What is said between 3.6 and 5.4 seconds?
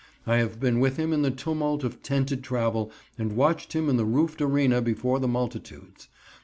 him in the roofed arena before the